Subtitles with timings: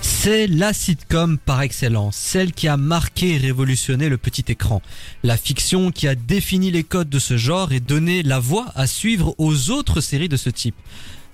[0.00, 4.80] C'est la sitcom par excellence, celle qui a marqué et révolutionné le petit écran.
[5.22, 8.86] La fiction qui a défini les codes de ce genre et donné la voie à
[8.86, 10.76] suivre aux autres séries de ce type.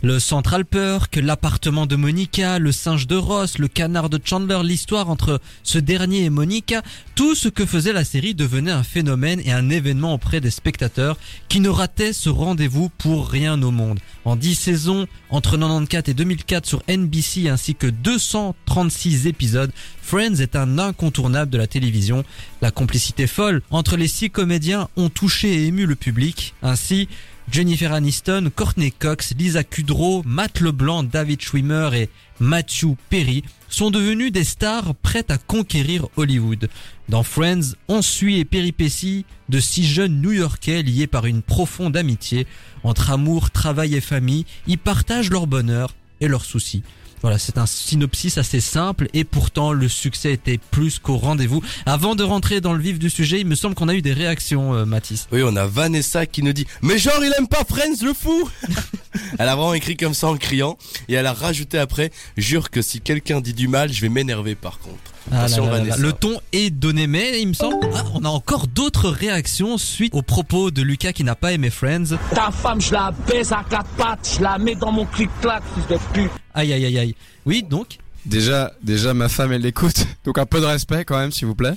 [0.00, 5.10] Le Central Perk, l'appartement de Monica, le singe de Ross, le canard de Chandler, l'histoire
[5.10, 6.82] entre ce dernier et Monica,
[7.16, 11.16] tout ce que faisait la série devenait un phénomène et un événement auprès des spectateurs
[11.48, 13.98] qui ne rataient ce rendez-vous pour rien au monde.
[14.24, 20.54] En 10 saisons, entre 94 et 2004 sur NBC ainsi que 236 épisodes, Friends est
[20.54, 22.22] un incontournable de la télévision.
[22.62, 26.54] La complicité folle entre les six comédiens ont touché et ému le public.
[26.62, 27.08] Ainsi,
[27.50, 34.30] Jennifer Aniston, Courtney Cox, Lisa Kudrow, Matt LeBlanc, David Schwimmer et Matthew Perry sont devenus
[34.30, 36.68] des stars prêtes à conquérir Hollywood.
[37.08, 42.46] Dans Friends, on suit les péripéties de six jeunes New-Yorkais liés par une profonde amitié.
[42.82, 46.82] Entre amour, travail et famille, ils partagent leur bonheur et leurs soucis.
[47.22, 51.62] Voilà, c'est un synopsis assez simple et pourtant le succès était plus qu'au rendez-vous.
[51.86, 54.12] Avant de rentrer dans le vif du sujet, il me semble qu'on a eu des
[54.12, 55.28] réactions, euh, Mathis.
[55.32, 58.48] Oui, on a Vanessa qui nous dit Mais genre, il aime pas Friends, le fou
[59.38, 62.82] Elle a vraiment écrit comme ça en criant et elle a rajouté après Jure que
[62.82, 65.17] si quelqu'un dit du mal, je vais m'énerver par contre.
[65.32, 65.96] Ah Attention, là là là Vanessa.
[65.96, 66.02] là.
[66.02, 70.14] Le ton est donné, mais il me semble, ah, on a encore d'autres réactions suite
[70.14, 72.16] aux propos de Lucas qui n'a pas aimé Friends.
[72.34, 75.86] Ta femme, je la baise à quatre pattes, je la mets dans mon clic-clac, fils
[75.86, 76.30] de pute.
[76.54, 77.14] Aïe aïe aïe aïe.
[77.46, 81.32] Oui, donc Déjà, déjà, ma femme, elle l'écoute, donc un peu de respect quand même,
[81.32, 81.72] s'il vous plaît.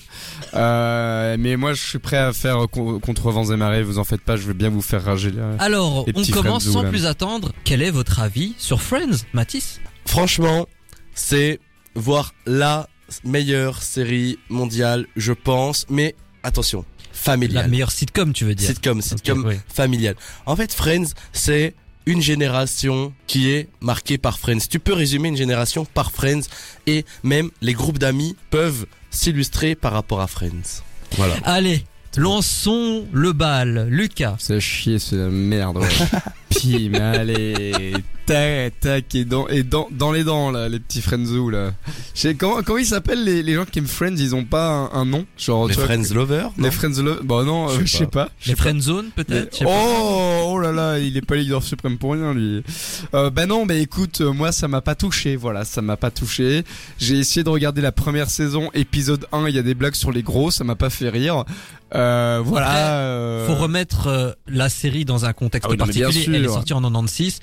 [0.53, 3.83] Euh, mais moi, je suis prêt à faire con- contre vents et marées.
[3.83, 5.31] Vous en faites pas, je vais bien vous faire rager.
[5.59, 7.53] alors, Les on commence sans plus attendre.
[7.63, 9.79] Quel est votre avis sur Friends, Mathis?
[10.05, 10.65] Franchement,
[11.13, 11.59] c'est
[11.95, 12.89] voir la
[13.23, 17.69] meilleure série mondiale, je pense, mais attention, La familiale.
[17.69, 19.55] meilleure sitcom, tu veux dire Sitcom, sitcom Ok, oui.
[19.67, 20.15] familiale.
[20.45, 21.73] En fait, Friends, c'est
[22.07, 24.57] une génération qui est marquée par Friends.
[24.69, 26.41] Tu peux résumer une génération par Friends
[26.87, 30.81] et même les groupes d'amis peuvent s'illustrer par rapport à Friends.
[31.17, 31.35] Voilà.
[31.43, 31.83] Allez,
[32.17, 33.87] lançons le bal.
[33.89, 34.35] Lucas.
[34.39, 35.77] C'est à chier, c'est la merde.
[35.77, 35.87] Ouais.
[36.49, 37.93] Puis, mais allez,
[38.25, 41.71] tac, tac, et dans, et dans, dans les dents là, les petits friendzou là.
[42.13, 44.17] Je sais- comment, comment ils s'appellent les, les gens qui aiment Friends?
[44.17, 46.65] Ils ont pas un, un nom, genre les tu vois, Friends Lovers non?
[46.65, 47.21] Les Friends Love.
[47.23, 48.29] Bon non, Je euh, sais je sais pas.
[48.47, 48.55] Les.
[48.55, 49.53] Friendzone, peut-être?
[49.53, 49.71] Je sais pas.
[49.73, 52.63] Oh, oh là là, il est pas leader suprême pour rien lui.
[53.13, 56.11] Euh, bah non, bah écoute, euh, moi ça m'a pas touché, voilà, ça m'a pas
[56.11, 56.65] touché.
[56.99, 60.11] J'ai essayé de regarder la première saison, épisode 1, il y a des blagues sur
[60.11, 61.45] les gros, ça m'a pas fait rire.
[61.95, 62.67] Euh, voilà.
[62.67, 66.37] Après, euh, Faut remettre euh, la série dans un contexte Ah oui, particulier.
[66.37, 67.39] Elle est sortie en 96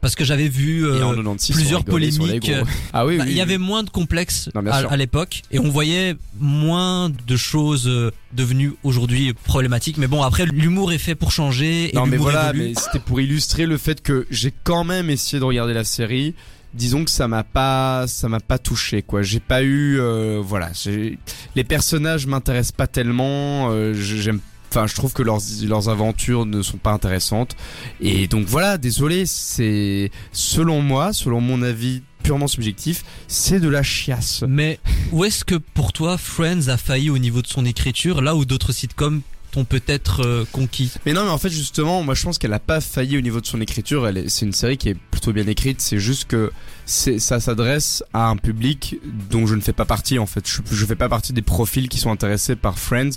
[0.00, 2.50] parce que j'avais vu euh, et en 96, plusieurs polémiques.
[2.50, 2.66] gros.
[2.92, 5.68] Ah oui, Bah, oui, il y avait moins de complexes Non, à, l'époque et on
[5.68, 9.98] voyait moins de choses euh, devenues aujourd'hui problématiques.
[9.98, 12.68] Mais bon, après l'humour est fait pour changer et Non mais voilà, évolue.
[12.68, 16.34] mais c'était pour illustrer le fait que j'ai quand même essayé de regarder la série.
[16.74, 19.22] Disons que ça m'a pas, ça m'a pas touché quoi.
[19.22, 20.70] J'ai pas eu, euh, voilà,
[21.56, 23.70] les personnages m'intéressent pas tellement.
[23.70, 27.56] euh, j'aime, enfin, je trouve que leurs leurs aventures ne sont pas intéressantes.
[28.00, 33.82] Et donc voilà, désolé, c'est selon moi, selon mon avis purement subjectif, c'est de la
[33.82, 34.44] chiasse.
[34.46, 34.78] Mais
[35.10, 38.44] où est-ce que pour toi Friends a failli au niveau de son écriture, là où
[38.44, 42.38] d'autres sitcoms t'ont peut-être euh, conquis Mais non, mais en fait, justement, moi je pense
[42.38, 44.06] qu'elle a pas failli au niveau de son écriture.
[44.06, 45.80] Elle est, c'est une série qui est plutôt bien écrite.
[45.80, 46.52] C'est juste que
[46.86, 48.96] ça s'adresse à un public
[49.30, 50.48] dont je ne fais pas partie, en fait.
[50.48, 53.10] Je, je fais pas partie des profils qui sont intéressés par Friends.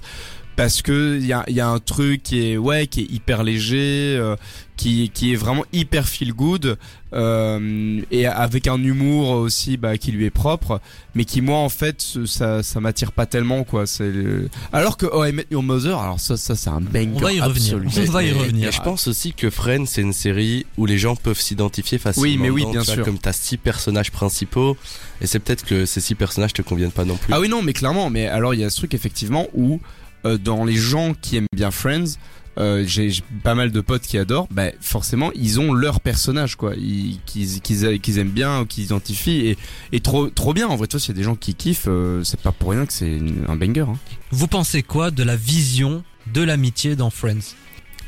[0.56, 3.12] Parce que il y a, il y a un truc qui est ouais qui est
[3.12, 4.36] hyper léger, euh,
[4.78, 6.78] qui qui est vraiment hyper feel good
[7.14, 10.80] euh, et avec un humour aussi bah, qui lui est propre,
[11.16, 13.88] mais qui moi en fait ça ça m'attire pas tellement quoi.
[13.88, 17.10] C'est le- alors que Oh I Met Your Mother, alors ça ça c'est un banger
[17.16, 17.80] On va y revenir.
[17.98, 18.68] On va y revenir.
[18.68, 22.24] et je pense aussi que Friends, c'est une série où les gens peuvent s'identifier facilement.
[22.30, 23.06] Oui, mais oui, bien tu vois, sûr.
[23.06, 24.78] Comme t'as six personnages principaux,
[25.22, 27.34] et c'est peut-être que ces six personnages te conviennent pas non plus.
[27.34, 29.80] Ah oui non mais clairement mais alors il y a ce truc effectivement où
[30.24, 32.18] dans les gens qui aiment bien Friends
[32.60, 36.56] euh, j'ai j'ai pas mal de potes qui adorent bah forcément ils ont leur personnage
[36.56, 39.58] quoi ils, qu'ils qu'ils qu'ils aiment bien ou qu'ils identifient et,
[39.92, 42.24] et trop trop bien en vrai toi s'il y a des gens qui kiffent euh,
[42.24, 43.98] c'est pas pour rien que c'est un banger hein.
[44.32, 46.04] Vous pensez quoi de la vision
[46.34, 47.56] de l'amitié dans Friends?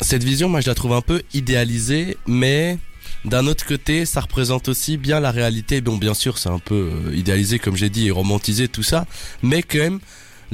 [0.02, 2.80] Cette vision, moi, je la trouve un peu idéalisée, mais
[3.26, 5.82] d'un autre côté, ça représente aussi bien la réalité.
[5.82, 9.06] Bon, bien sûr, c'est un peu euh, idéalisé, comme j'ai dit, et romantisé, tout ça,
[9.44, 10.00] mais quand même,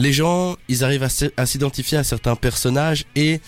[0.02, 1.08] les gens, ils arrivent
[1.38, 3.40] à s'identifier à certains personnages et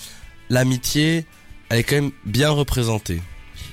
[0.50, 1.26] l'amitié,
[1.70, 3.22] elle est quand même bien représentée.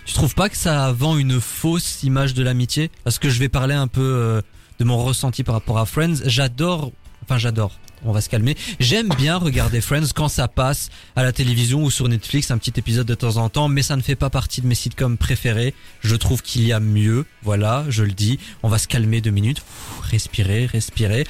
[0.06, 2.90] Tu trouves pas que ça vend une fausse image de l'amitié?
[3.04, 4.42] Parce que je vais parler un peu euh,
[4.78, 6.16] de mon ressenti par rapport à Friends.
[6.24, 6.92] J'adore,
[7.22, 7.78] enfin j'adore.
[8.04, 8.56] On va se calmer.
[8.78, 12.72] J'aime bien regarder Friends quand ça passe à la télévision ou sur Netflix, un petit
[12.76, 15.74] épisode de temps en temps, mais ça ne fait pas partie de mes sitcoms préférés.
[16.00, 18.38] Je trouve qu'il y a mieux, voilà, je le dis.
[18.62, 19.62] On va se calmer deux minutes,
[20.02, 21.26] respirer, respirer.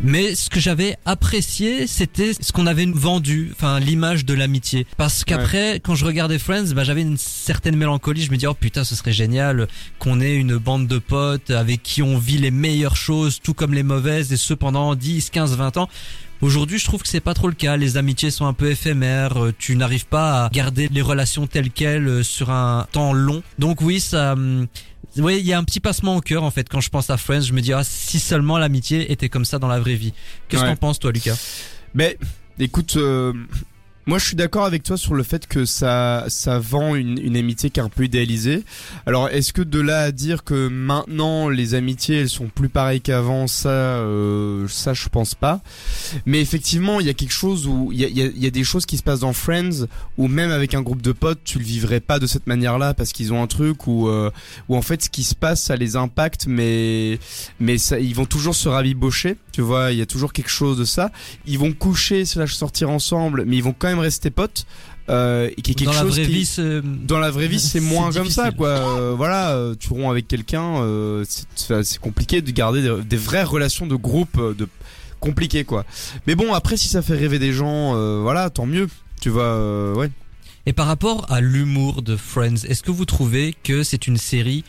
[0.00, 4.86] Mais ce que j'avais apprécié, c'était ce qu'on avait vendu, enfin l'image de l'amitié.
[4.96, 8.22] Parce qu'après, quand je regardais Friends, bah, j'avais une certaine mélancolie.
[8.22, 11.82] Je me dis oh putain, ce serait génial qu'on ait une bande de potes avec
[11.82, 15.56] qui on vit les meilleures choses, tout comme les mauvaises, et ce pendant 10, 15,
[15.56, 15.88] 20 ans.
[16.40, 17.76] Aujourd'hui, je trouve que c'est pas trop le cas.
[17.76, 19.36] Les amitiés sont un peu éphémères.
[19.40, 23.42] euh, Tu n'arrives pas à garder les relations telles quelles euh, sur un temps long.
[23.60, 24.66] Donc oui, ça, hum,
[25.18, 27.16] oui, il y a un petit passement au cœur en fait quand je pense à
[27.16, 27.42] Friends.
[27.42, 30.12] Je me dis ah si seulement l'amitié était comme ça dans la vraie vie.
[30.48, 30.72] Qu'est-ce que Ouais.
[30.74, 31.38] t'en penses toi, Lucas?
[31.94, 32.18] Mais
[32.58, 33.32] écoute, euh,
[34.06, 37.36] moi je suis d'accord avec toi sur le fait que ça ça vend une, une
[37.36, 38.64] amitié qui est un peu idéalisée.
[39.06, 43.00] Alors est-ce que de là à dire que maintenant les amitiés elles sont plus pareilles
[43.00, 45.60] qu'avant, ça euh, ça je pense pas.
[46.26, 48.50] Mais effectivement il y a quelque chose où il y a, y, a, y a
[48.50, 49.86] des choses qui se passent dans Friends
[50.18, 53.12] où même avec un groupe de potes tu le vivrais pas de cette manière-là parce
[53.12, 54.30] qu'ils ont un truc où euh,
[54.68, 57.18] où en fait ce qui se passe ça les impacte mais
[57.60, 59.36] mais ça ils vont toujours se rabibocher.
[59.52, 61.12] Tu vois il y a toujours quelque chose de ça
[61.46, 64.66] ils vont coucher slash sortir ensemble, mais ils vont quand même rester potes.
[65.08, 67.58] Euh, et qui est quelque Dans la chose vraie qui, vie, dans la vraie vie,
[67.58, 68.68] c'est moins comme ça, quoi.
[68.68, 71.24] Euh, voilà, euh, tu romps avec quelqu'un, euh,
[71.56, 74.68] c'est compliqué de garder des, des vraies relations de groupe, de
[75.18, 75.84] compliquées, quoi.
[76.28, 78.88] Mais bon, après, si ça fait rêver des gens, voilà, tant mieux.
[79.22, 80.10] Tu vois, euh, ouais.
[80.66, 84.64] Et par rapport à l'humour de Friends, est-ce que vous trouvez que c'est une série,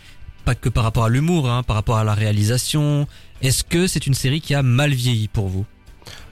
[0.45, 3.07] pas que par rapport à l'humour, hein, par rapport à la réalisation,
[3.41, 5.65] est-ce que c'est une série qui a mal vieilli pour vous?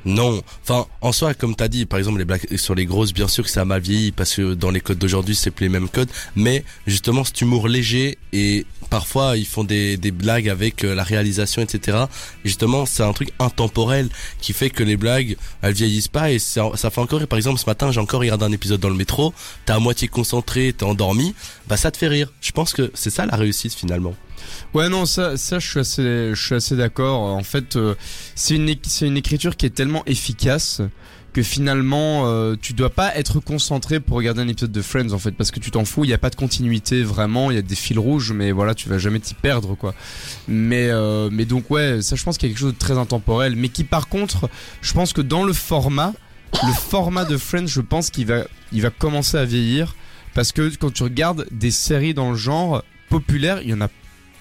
[0.06, 3.28] Non, enfin en soi comme t'as dit par exemple les blagues sur les grosses bien
[3.28, 5.70] sûr que ça a mal vieilli parce que dans les codes d'aujourd'hui c'est plus les
[5.70, 6.10] mêmes codes.
[6.36, 11.04] Mais justement cet humour léger et parfois ils font des, des blagues avec euh, la
[11.04, 12.06] réalisation etc
[12.44, 14.10] et justement c'est un truc intemporel
[14.40, 16.32] qui fait que les blagues elles vieillissent pas.
[16.32, 17.28] Et ça, ça fait encore rire.
[17.28, 19.34] par exemple ce matin j'ai encore regardé un épisode dans le métro.
[19.66, 21.36] T'es à moitié concentré t'es endormi.
[21.68, 22.32] Bah ça te fait rire.
[22.42, 24.16] Je pense que c'est ça la réussite finalement
[24.74, 27.22] Ouais, non, ça, ça, je suis assez, assez d'accord.
[27.22, 27.96] En fait, euh,
[28.36, 30.82] c'est une, une écriture qui est tellement efficace
[31.34, 35.20] que finalement, euh, tu dois pas être concentré pour regarder un épisode de Friends, en
[35.20, 36.04] fait, parce que tu t'en fous.
[36.04, 37.52] Il y a pas de continuité vraiment.
[37.52, 39.94] Il y a des fils rouges, mais voilà, tu vas jamais t'y perdre, quoi.
[40.48, 42.98] Mais, euh, mais donc ouais, ça, je pense qu'il y a quelque chose de très
[42.98, 44.50] intemporel, mais qui, par contre,
[44.82, 46.14] je pense que dans le format,
[46.54, 49.96] le format de Friends, je pense qu'il va, il va commencer à vieillir.
[50.34, 53.90] Parce que quand tu regardes des séries dans le genre populaire, il y en a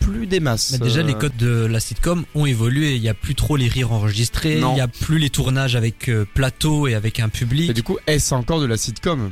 [0.01, 0.73] plus des masses.
[0.73, 2.97] Mais déjà, Euh, les codes de la sitcom ont évolué.
[2.97, 4.59] Il y a plus trop les rires enregistrés.
[4.61, 4.75] Non.
[4.75, 7.73] Il y a plus les tournages avec euh, plateau et avec un Et public.
[7.73, 9.31] du coup, est-ce encore de la sitcom?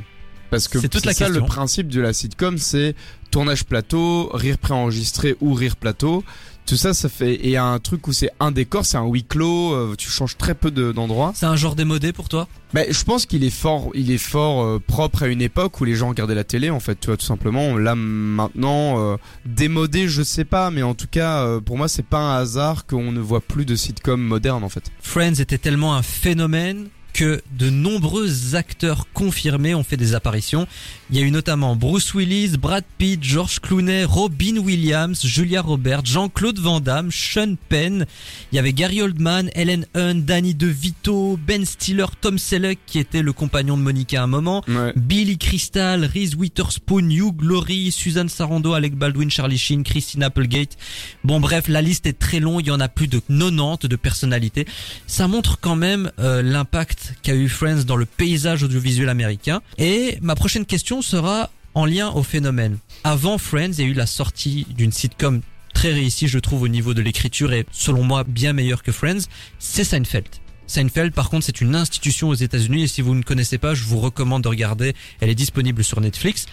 [0.49, 1.41] Parce que C'est toute la ça question.
[1.41, 2.95] le principe de la sitcom, c'est
[3.29, 6.23] tournage plateau, rire préenregistré ou rire plateau.
[6.69, 9.73] Tout ça, ça fait et un truc où c'est un décor, c'est un huis clos.
[9.73, 11.31] euh, tu changes très peu de- d'endroits.
[11.35, 12.47] C'est un genre démodé pour toi?
[12.75, 15.85] Mais je pense qu'il est fort, il est fort euh, propre à une époque où
[15.85, 16.69] les gens regardaient la télé.
[16.69, 17.75] En fait, tu vois, tout simplement.
[17.77, 19.17] Là maintenant, euh,
[19.47, 22.85] démodé, je sais pas, mais en tout cas, euh, pour moi, c'est pas un hasard
[22.85, 24.91] qu'on ne voit plus de sitcom moderne en fait.
[25.01, 30.67] Friends était tellement un phénomène que de nombreux acteurs confirmés ont fait des apparitions.
[31.11, 36.05] Il y a eu notamment Bruce Willis, Brad Pitt, George Clooney, Robin Williams, Julia Roberts,
[36.05, 38.05] Jean-Claude Van Damme, Sean Penn.
[38.51, 43.23] Il y avait Gary Oldman, Ellen Hunt, Danny DeVito, Ben Stiller, Tom Selleck qui était
[43.23, 44.63] le compagnon de Monica à un moment.
[44.67, 44.93] Ouais.
[44.95, 50.77] Billy Crystal, Reese Witherspoon, Hugh Glory, Suzanne Sarandon, Alec Baldwin, Charlie Sheen, Christine Applegate.
[51.23, 53.95] Bon bref, la liste est très longue, il y en a plus de 90 de
[53.95, 54.67] personnalités.
[55.07, 59.63] Ça montre quand même euh, l'impact qu'a eu Friends dans le paysage audiovisuel américain.
[59.79, 62.77] Et ma prochaine question sera en lien au phénomène.
[63.03, 65.41] Avant Friends, il y a eu la sortie d'une sitcom
[65.73, 69.21] très réussie, je trouve, au niveau de l'écriture et selon moi bien meilleure que Friends,
[69.59, 70.27] c'est Seinfeld.
[70.67, 73.83] Seinfeld, par contre, c'est une institution aux États-Unis et si vous ne connaissez pas, je
[73.85, 74.93] vous recommande de regarder.
[75.19, 76.45] Elle est disponible sur Netflix.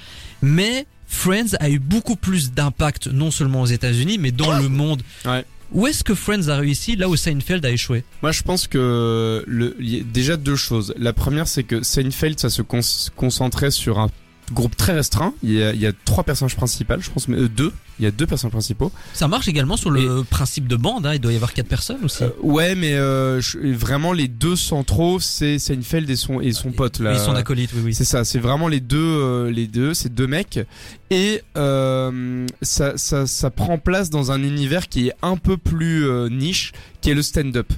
[0.42, 5.02] Mais Friends a eu beaucoup plus d'impact, non seulement aux États-Unis, mais dans le monde.
[5.24, 5.44] Ouais.
[5.72, 6.94] Où est-ce que Friends a réussi?
[6.96, 10.94] Là où Seinfeld a échoué Moi, je pense que le, y a déjà deux choses.
[10.96, 12.80] La première, c'est que Seinfeld, ça se con-
[13.16, 14.08] concentrait sur un
[14.52, 15.34] groupe très restreint.
[15.42, 17.72] Il y a, il y a trois personnages principaux, je pense, mais euh, deux.
[17.98, 18.92] Il y a deux personnages principaux.
[19.14, 22.04] Ça marche également sur le principe de bande, hein, il doit y avoir quatre personnes
[22.04, 22.24] aussi.
[22.24, 26.72] Euh, ouais, mais euh, je- vraiment les deux centraux, c'est Seinfeld et son et son
[26.72, 27.12] pote là.
[27.14, 27.94] Ils sont acolytes, oui, oui.
[27.94, 30.60] C'est ça, c'est vraiment les deux, les deux, c'est deux mecs,
[31.10, 31.42] et
[32.62, 37.10] ça, ça, ça prend place dans un univers qui est un peu plus niche, qui
[37.10, 37.72] est le stand-up.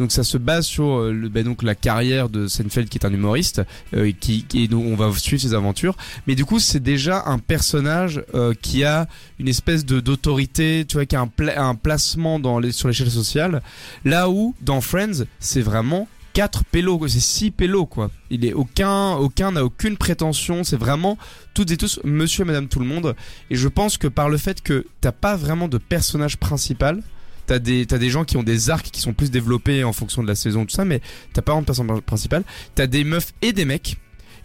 [0.00, 3.04] Donc ça se base sur euh, le, ben donc la carrière de Seinfeld qui est
[3.04, 3.60] un humoriste,
[3.94, 5.94] euh, qui, et donc on va suivre ses aventures.
[6.26, 9.06] Mais du coup c'est déjà un personnage euh, qui a
[9.38, 13.10] une espèce de d'autorité, tu vois, qui a un, un placement dans les, sur l'échelle
[13.10, 13.60] sociale.
[14.06, 17.10] Là où dans Friends c'est vraiment quatre pélos, quoi.
[17.10, 18.10] c'est six pélos quoi.
[18.30, 20.64] Il est aucun, aucun n'a aucune prétention.
[20.64, 21.18] C'est vraiment
[21.52, 23.14] toutes et tous Monsieur et Madame tout le monde.
[23.50, 27.02] Et je pense que par le fait que t'as pas vraiment de personnage principal.
[27.50, 30.36] T'as des, gens qui ont des arcs qui sont plus développés en fonction de la
[30.36, 31.00] saison, tout ça, mais
[31.32, 32.44] t'as pas de personnage principal.
[32.76, 33.96] T'as des meufs et des mecs.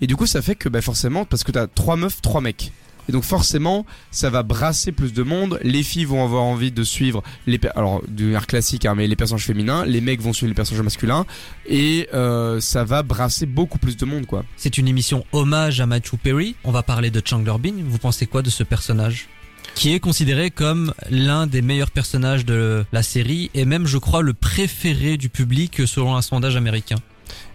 [0.01, 2.71] Et du coup, ça fait que, bah, forcément, parce que t'as trois meufs, trois mecs.
[3.07, 5.59] Et donc forcément, ça va brasser plus de monde.
[5.61, 9.45] Les filles vont avoir envie de suivre les alors du air classique, hein, les personnages
[9.45, 9.85] féminins.
[9.85, 11.27] Les mecs vont suivre les personnages masculins,
[11.67, 14.43] et euh, ça va brasser beaucoup plus de monde, quoi.
[14.57, 16.55] C'est une émission hommage à Matthew Perry.
[16.63, 17.83] On va parler de Chandler Bing.
[17.85, 19.27] Vous pensez quoi de ce personnage?
[19.75, 24.21] Qui est considéré comme l'un des meilleurs personnages de la série et même je crois
[24.21, 26.95] le préféré du public selon un sondage américain.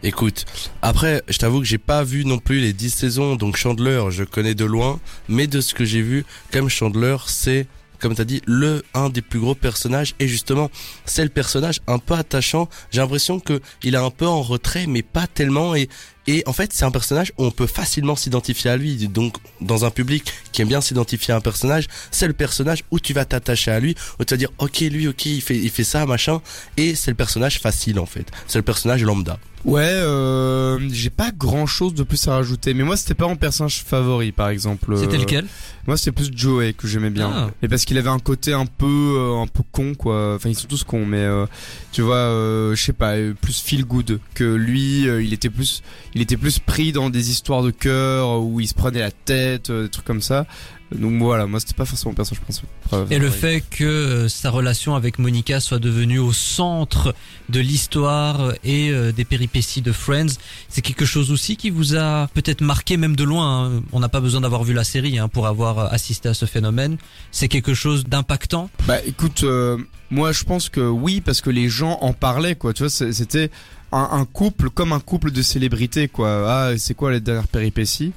[0.03, 0.45] Écoute,
[0.83, 4.25] après, je t'avoue que j'ai pas vu non plus les 10 saisons, donc Chandler, je
[4.25, 7.67] connais de loin, mais de ce que j'ai vu, comme Chandler, c'est,
[8.01, 10.71] comme t'as dit, le, un des plus gros personnages, et justement,
[11.05, 14.87] c'est le personnage un peu attachant, j'ai l'impression que il est un peu en retrait,
[14.87, 15.89] mais pas tellement, et,
[16.27, 19.85] et en fait, c'est un personnage où on peut facilement s'identifier à lui, donc, dans
[19.85, 23.25] un public qui aime bien s'identifier à un personnage, c'est le personnage où tu vas
[23.25, 26.07] t'attacher à lui, où tu vas dire, ok, lui, ok, il fait, il fait ça,
[26.07, 26.41] machin,
[26.77, 28.27] et c'est le personnage facile, en fait.
[28.47, 29.39] C'est le personnage lambda.
[29.65, 32.73] Ouais, euh, j'ai pas grand chose de plus à rajouter.
[32.75, 34.97] Mais moi, c'était pas mon personnage favori, par exemple.
[34.97, 35.47] C'était Euh, lequel?
[35.87, 37.31] Moi, c'était plus Joey que j'aimais bien.
[37.35, 37.51] Ah.
[37.63, 40.35] Et parce qu'il avait un côté un peu, euh, un peu con, quoi.
[40.37, 41.47] Enfin, ils sont tous cons, mais euh,
[41.93, 45.03] tu vois, euh, je sais pas, euh, plus feel good que lui.
[45.03, 45.83] il était plus,
[46.15, 49.71] il était plus pris dans des histoires de cœur où il se prenait la tête,
[49.71, 50.47] des trucs comme ça.
[50.93, 52.69] Donc voilà, moi, c'était pas forcément mon personnage principal.
[53.11, 57.15] Et le fait que euh, sa relation avec Monica soit devenue au centre
[57.49, 60.35] de l'histoire et euh, des péripéties de Friends,
[60.69, 63.67] c'est quelque chose aussi qui vous a peut-être marqué même de loin.
[63.77, 63.83] hein.
[63.93, 66.45] On n'a pas besoin d'avoir vu la série hein, pour avoir euh, assisté à ce
[66.47, 66.97] phénomène.
[67.31, 68.69] C'est quelque chose d'impactant.
[68.87, 69.79] Bah écoute, euh,
[70.11, 72.73] moi je pense que oui parce que les gens en parlaient quoi.
[72.73, 73.51] Tu vois, c'était
[73.93, 76.45] un, un couple comme un couple de célébrités quoi.
[76.51, 78.13] Ah, c'est quoi les dernières péripéties?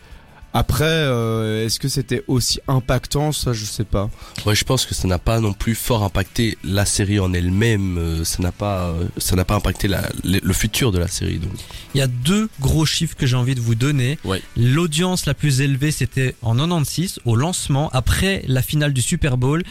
[0.53, 3.31] Après, euh, est-ce que c'était aussi impactant?
[3.31, 4.09] Ça, je sais pas.
[4.45, 7.97] Ouais, je pense que ça n'a pas non plus fort impacté la série en elle-même.
[7.97, 11.07] euh, ça n'a pas, euh, ça n'a pas impacté la, le le futur de la
[11.07, 11.39] série.
[11.39, 11.51] Donc.
[11.95, 14.19] Il y a deux gros chiffres que j'ai envie de vous donner.
[14.23, 14.41] Ouais.
[14.55, 19.63] L'audience la plus élevée, c'était en 96, au lancement, après la finale du Super Bowl.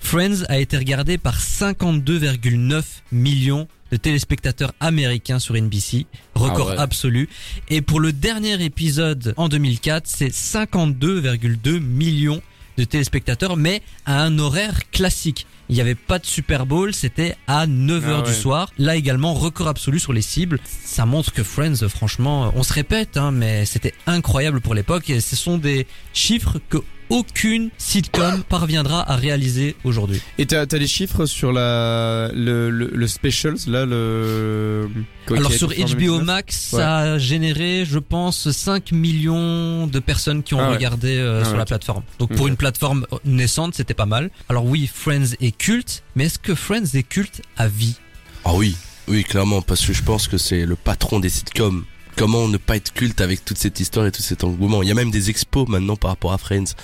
[0.00, 6.80] Friends a été regardé par 52,9 millions de téléspectateurs américains sur NBC, record Ah ouais.
[6.80, 7.28] absolu.
[7.68, 12.42] Et pour le dernier épisode en 2004, c'est 52,2 millions
[12.76, 15.46] de téléspectateurs, mais à un horaire classique.
[15.68, 18.68] Il n'y avait pas de Super Bowl, c'était à 9h Ah du soir.
[18.78, 20.58] Là également, record absolu sur les cibles.
[20.84, 25.08] Ça montre que Friends, franchement, on se répète, hein, mais c'était incroyable pour l'époque.
[25.08, 26.78] Et ce sont des chiffres que
[27.10, 30.20] aucune sitcom parviendra à réaliser aujourd'hui.
[30.38, 34.88] Et t'as as les chiffres sur la le, le, le specials là le.
[35.30, 35.74] Alors sur HBO
[36.18, 36.22] 2019?
[36.24, 36.80] Max, Ouais.
[36.80, 40.76] ça a généré, je pense, 5 millions de personnes qui ont Ah ouais.
[40.76, 42.02] regardé euh, Ah sur ouais, la plateforme.
[42.18, 42.50] Donc pour Ok.
[42.50, 44.30] une plateforme naissante, c'était pas mal.
[44.48, 47.96] Alors oui, Friends est culte, mais est-ce que Friends est culte à vie?
[48.44, 48.76] Ah oui,
[49.08, 51.84] oui, clairement, parce que je pense que c'est le patron des sitcoms.
[52.16, 54.92] Comment ne pas être culte avec toute cette histoire et tout cet engouement Il y
[54.92, 56.74] a même des expos maintenant par rapport à Friends.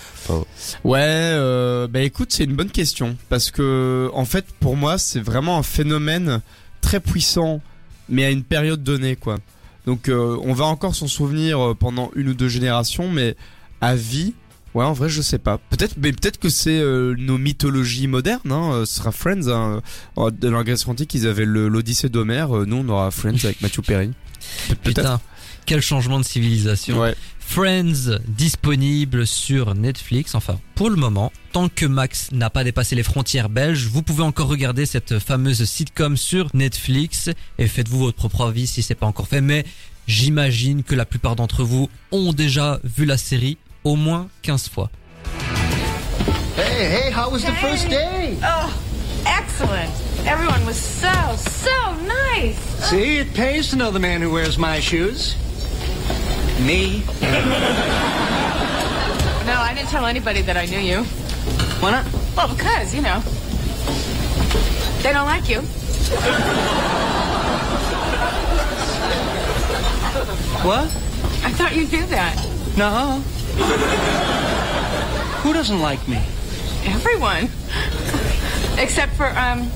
[0.84, 5.20] Ouais, euh, bah écoute, c'est une bonne question parce que en fait, pour moi, c'est
[5.20, 6.40] vraiment un phénomène
[6.80, 7.60] très puissant,
[8.08, 9.36] mais à une période donnée, quoi.
[9.86, 13.34] Donc, euh, on va encore s'en souvenir euh, pendant une ou deux générations, mais
[13.80, 14.34] à vie,
[14.74, 15.58] ouais, en vrai, je sais pas.
[15.70, 18.52] Peut-être, mais peut-être que c'est euh, nos mythologies modernes.
[18.52, 19.48] Hein, ce sera Friends.
[19.48, 19.80] Hein.
[20.16, 22.50] Dans la Grèce antique, ils avaient l'Odyssée d'Homère.
[22.50, 24.10] nous, on aura Friends avec Matthew Perry.
[24.82, 25.20] Putain,
[25.66, 26.98] quel changement de civilisation.
[26.98, 27.14] Ouais.
[27.38, 30.34] Friends disponible sur Netflix.
[30.36, 34.22] Enfin, pour le moment, tant que Max n'a pas dépassé les frontières belges, vous pouvez
[34.22, 37.28] encore regarder cette fameuse sitcom sur Netflix
[37.58, 39.40] et faites-vous votre propre avis si c'est pas encore fait.
[39.40, 39.64] Mais
[40.06, 44.90] j'imagine que la plupart d'entre vous ont déjà vu la série au moins 15 fois.
[46.56, 48.36] Hey, hey, how was the first day?
[48.44, 48.70] Oh,
[49.26, 50.09] excellent.
[50.26, 52.56] Everyone was so, so nice.
[52.88, 55.36] See, it pays to know the man who wears my shoes.
[56.60, 57.02] Me.
[59.46, 61.04] No, I didn't tell anybody that I knew you.
[61.80, 62.06] Why not?
[62.36, 63.20] Well, because, you know,
[65.02, 65.62] they don't like you.
[70.62, 70.84] What?
[71.42, 72.36] I thought you knew that.
[72.76, 73.20] No.
[75.42, 76.22] Who doesn't like me?
[76.84, 77.48] Everyone.
[78.78, 79.70] Except for, um,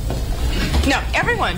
[0.87, 1.57] no, everyone.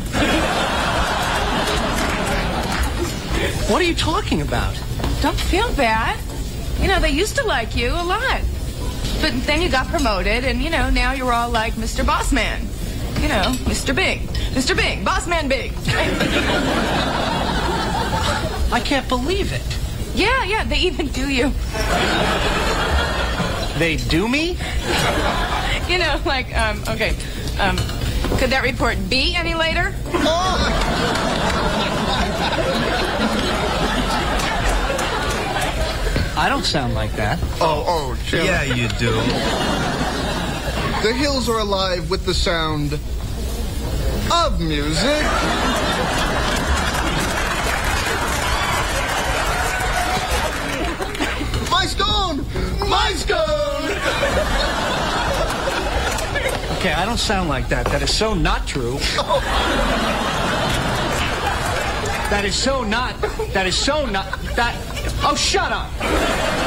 [3.69, 4.75] What are you talking about?
[5.21, 6.19] Don't feel bad.
[6.81, 8.41] You know, they used to like you a lot.
[9.21, 12.05] But then you got promoted, and, you know, now you're all like Mr.
[12.05, 12.61] Bossman.
[13.21, 13.95] You know, Mr.
[13.95, 14.21] Big.
[14.55, 14.77] Mr.
[14.77, 15.05] Big.
[15.05, 15.73] Bossman Big.
[18.73, 19.63] I can't believe it.
[20.15, 21.53] Yeah, yeah, they even do you.
[23.79, 24.57] They do me?
[25.89, 27.17] You know, like, um, okay,
[27.59, 27.77] um,
[28.39, 29.95] could that report be any later?
[30.13, 30.77] Oh.
[36.39, 37.39] I don't sound like that.
[37.61, 38.45] Oh, oh, Jim.
[38.45, 39.13] Yeah, you do.
[41.03, 42.93] The hills are alive with the sound
[44.31, 45.23] of music.
[51.71, 52.45] My stone!
[52.89, 54.96] My stone!
[56.77, 57.87] Okay, I don't sound like that.
[57.87, 58.99] That is so not true.
[62.29, 63.15] That is so not.
[63.53, 64.27] That is so not.
[64.57, 64.75] That.
[65.23, 66.66] Oh, shut up!